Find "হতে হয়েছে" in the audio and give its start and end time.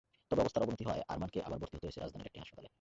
1.75-1.99